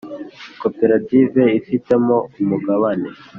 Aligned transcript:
Koperative 0.61 1.41
ifitemo 1.59 2.15
umugabane 2.41 3.07